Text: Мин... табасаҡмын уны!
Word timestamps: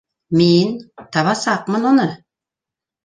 Мин... 0.39 0.71
табасаҡмын 1.17 1.87
уны! 1.91 2.09